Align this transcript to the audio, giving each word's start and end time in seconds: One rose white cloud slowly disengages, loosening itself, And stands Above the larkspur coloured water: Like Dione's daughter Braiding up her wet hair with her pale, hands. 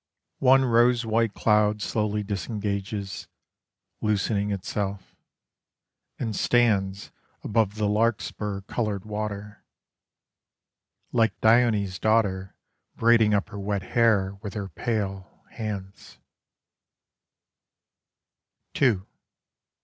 One 0.39 0.65
rose 0.65 1.05
white 1.05 1.35
cloud 1.35 1.79
slowly 1.79 2.23
disengages, 2.23 3.27
loosening 4.01 4.49
itself, 4.49 5.15
And 6.17 6.35
stands 6.35 7.11
Above 7.43 7.75
the 7.75 7.87
larkspur 7.87 8.61
coloured 8.61 9.05
water: 9.05 9.63
Like 11.11 11.39
Dione's 11.39 11.99
daughter 11.99 12.55
Braiding 12.95 13.35
up 13.35 13.49
her 13.49 13.59
wet 13.59 13.83
hair 13.93 14.33
with 14.41 14.55
her 14.55 14.69
pale, 14.69 15.43
hands. 15.51 16.17